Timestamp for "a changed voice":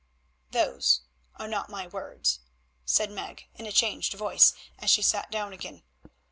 3.67-4.51